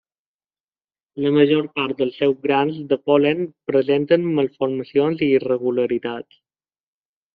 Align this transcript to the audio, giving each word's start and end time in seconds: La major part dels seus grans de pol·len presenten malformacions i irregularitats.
La 1.25 1.31
major 1.35 1.67
part 1.75 1.93
dels 1.99 2.17
seus 2.23 2.39
grans 2.47 2.79
de 2.93 2.99
pol·len 3.09 3.43
presenten 3.73 4.27
malformacions 4.41 5.23
i 5.27 5.33
irregularitats. 5.39 6.41